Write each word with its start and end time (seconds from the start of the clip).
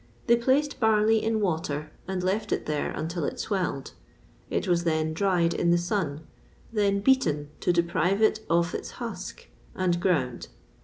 They 0.25 0.35
placed 0.35 0.79
barley 0.79 1.23
in 1.23 1.41
water, 1.41 1.91
and 2.07 2.23
left 2.23 2.51
it 2.51 2.65
there 2.65 2.89
until 2.89 3.23
it 3.23 3.39
swelled; 3.39 3.91
it 4.49 4.67
was 4.67 4.83
then 4.83 5.13
dried 5.13 5.53
in 5.53 5.69
the 5.69 5.77
sun, 5.77 6.25
then 6.73 7.01
beaten 7.01 7.49
to 7.59 7.71
deprive 7.71 8.19
it 8.19 8.39
of 8.49 8.73
its 8.73 8.93
husk, 8.97 9.47
and 9.75 9.99
ground. 10.01 10.47